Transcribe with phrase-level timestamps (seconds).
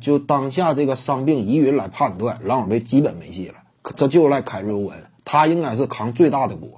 [0.00, 3.54] 就当下这个伤病疑云来判断，郎永队基本没戏了。
[3.96, 6.68] 这就赖凯瑞欧文，他应该是扛最大的锅。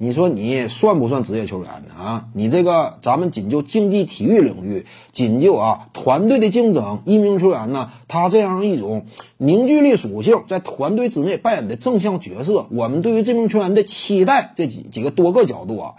[0.00, 1.92] 你说你算不算职业球员呢？
[2.00, 9.06] 啊，你这个咱们仅就竞技体育领域，仅就啊团队的竞争，一名球员呢，他这样一种
[9.38, 15.94] 凝聚力属性，在团队之内扮演的正向角色，我们对于这名球员的期待，这几几个多个角度啊，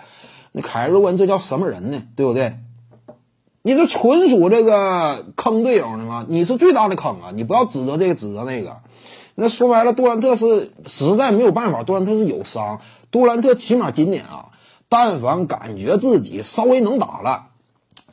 [0.53, 2.03] 那凯瑞文这叫什么人呢？
[2.15, 2.53] 对不对？
[3.61, 6.25] 你这纯属这个坑队友呢吗？
[6.29, 7.31] 你是最大的坑啊！
[7.35, 8.77] 你不要指责这个指责那个。
[9.35, 12.79] 那说白了，杜兰特是实在没有办法，杜兰特是有伤。
[13.11, 14.49] 杜兰特起码今年啊，
[14.87, 17.47] 但凡感觉自己稍微能打了，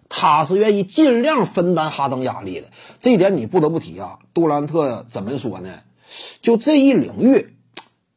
[0.08, 2.68] 他是愿意尽量分担哈登压力的。
[2.98, 4.18] 这一点你不得不提啊。
[4.34, 5.70] 杜兰特怎么说呢？
[6.40, 7.56] 就这一领域，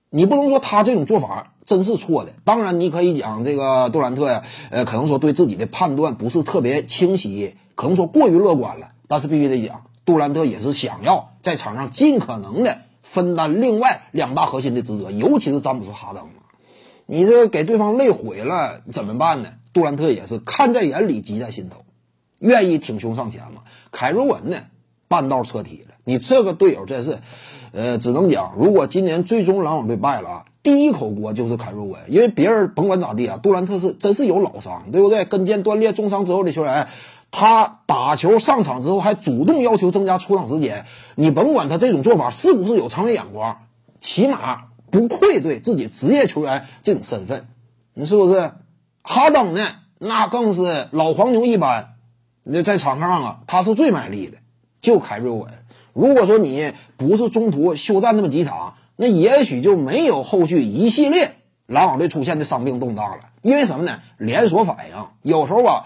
[0.09, 2.31] 你不能说他这种做法真是错的。
[2.43, 4.41] 当然，你可以讲这个杜兰特呀，
[4.71, 8.89] 呃，可能说对自己的判断不是特别清晰，可能说过于乐观了。
[9.07, 12.79] 但是必须得讲，杜兰特也是想要在场上尽可能的。
[13.03, 16.43] 分担另外两大核心的职责，尤其是詹姆斯哈登嘛，
[17.07, 19.49] 你这给对方累毁了怎么办呢？
[19.73, 21.85] 杜兰特也是看在眼里，急在心头，
[22.39, 23.61] 愿意挺胸上前嘛。
[23.91, 24.57] 凯瑞文呢，
[25.07, 25.95] 半道撤题了。
[26.03, 27.17] 你这个队友真是，
[27.71, 35.25] 呃，只能讲，如果今年最终篮网队败了啊，第一口锅就是凯瑞文，因为别人甭管咋地啊，杜兰特是真是有老伤，对不对？
[35.25, 36.87] 跟腱断裂重伤之后的球员。
[37.31, 43.67] 他打球上场之后还主动要求增加出场时间，你甭管他这种做法是不是有长远眼光，
[43.99, 47.47] 起码不愧对自己职业球员这种身份，
[47.93, 48.51] 你是不是？
[49.03, 49.67] 哈登呢？
[49.99, 51.93] 那更是老黄牛一般，
[52.43, 54.37] 那在场上啊，他是最卖力的，
[54.81, 55.47] 就凯瑞文。
[55.93, 63.29] 如果说你不是中途休战那么几场，那也许就没有后续一系列篮网队出现的伤病动荡了。
[63.41, 64.01] 因为什么呢？
[64.17, 65.85] 连锁反应，有时候啊。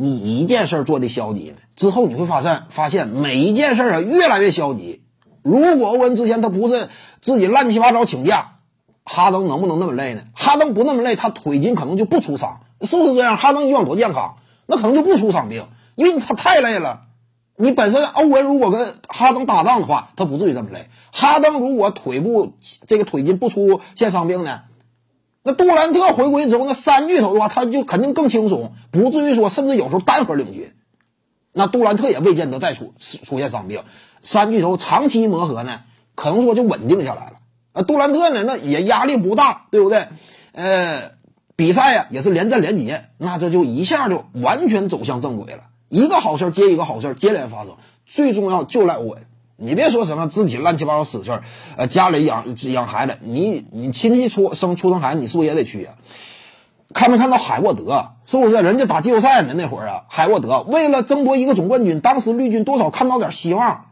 [0.00, 5.02] 你一件事做的消极呢，之后你会发现，发现每一件事啊越来越消极。
[5.42, 6.88] 如果欧文之前他不是
[7.20, 8.58] 自己乱七八糟请假，
[9.02, 10.22] 哈登能不能那么累呢？
[10.34, 13.36] 哈登不那么累，他腿筋可能就不出伤，是不是这样？
[13.38, 14.36] 哈登以往多健康，
[14.66, 15.66] 那可能就不出伤病，
[15.96, 17.07] 因为他太累了。
[17.60, 20.88] 你本身欧文如果跟哈登搭档的话，他不至于这么累。
[21.12, 22.52] 哈登如果腿部
[22.86, 24.60] 这个腿筋不出现伤病呢？
[25.42, 30.72] 那杜兰特回归之后，那三巨头的话，他就肯定更轻松，不至于说甚至有时候单核领军。
[31.52, 33.82] 那杜兰特也未见得再出出现伤病，
[34.22, 35.80] 三巨头长期磨合呢，
[36.14, 37.32] 可能说就稳定下来了。
[37.72, 40.06] 啊，杜兰特呢，那也压力不大，对不对？
[40.52, 41.12] 呃，
[41.56, 47.76] 比赛呀也是连战连捷，那这就一下就完全走向正轨了，一个好事接一个好事接连发生，
[48.06, 49.26] 最重要就赖欧文。
[49.56, 51.42] 你别说什么自己乱七八糟死事儿，
[51.76, 55.94] 呃，家里养养孩子，你你亲戚出生出生孩子，你是不是也得去啊？
[56.94, 58.10] 看没看到海沃德？
[58.24, 59.54] 是不是人家打季后赛呢？
[59.56, 63.86] 那会儿啊，海沃德为了争夺一个总冠军，当时绿军多少看到点希望。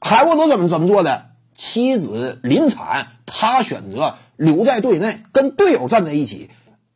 [0.00, 1.26] 海沃德怎么怎么做的？
[1.54, 6.50] 妻子临产，他选择留在队内，跟队友站在一起，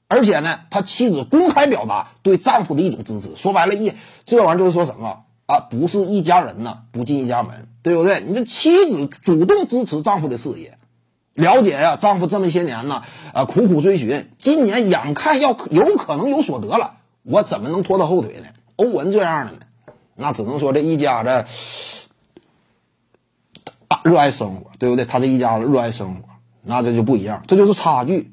[0.09, 3.35] 而且呢，他妻子公开表达对丈夫的一种支持。
[3.37, 3.93] 说白了，一
[4.25, 5.25] 这玩意儿就是说什么？
[5.47, 8.21] 啊，不是一家人呐，不进一家门，对不对？
[8.21, 10.77] 你这妻子主动支持丈夫的事业，
[11.35, 13.03] 了解呀，丈夫这么些年呢，
[13.33, 18.47] 啊，苦苦追寻，今年眼看要有可能有所得了，我怎么能拖他后腿呢？
[18.75, 19.59] 欧文这样的呢，
[20.17, 21.45] 那只能说这一家子
[23.87, 25.05] 啊热爱生活，对不对？
[25.05, 26.23] 他这一家子热爱生活，
[26.63, 28.33] 那这就不一样，这就是差距。